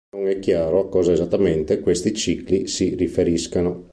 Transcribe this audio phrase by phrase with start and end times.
[0.15, 3.89] Non è chiaro a cosa, esattamente, questi "cicli" si riferiscano.